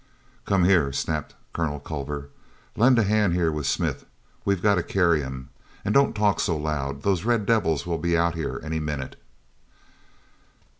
"Come 0.45 0.63
here!" 0.63 0.91
snapped 0.91 1.35
Colonel 1.53 1.79
Culver. 1.79 2.29
"Lend 2.75 2.97
a 2.97 3.03
hand 3.03 3.33
here 3.35 3.51
with 3.51 3.67
Smith; 3.67 4.07
we've 4.43 4.63
got 4.63 4.73
to 4.73 4.81
carry 4.81 5.21
him. 5.21 5.49
And 5.85 5.93
don't 5.93 6.15
talk 6.15 6.39
so 6.39 6.57
loud—those 6.57 7.23
red 7.23 7.45
devils 7.45 7.85
will 7.85 7.99
be 7.99 8.17
out 8.17 8.33
here 8.33 8.59
any 8.63 8.79
minute." 8.79 9.15